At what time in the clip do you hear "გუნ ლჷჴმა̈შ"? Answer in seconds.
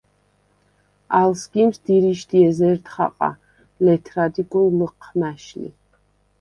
4.51-5.45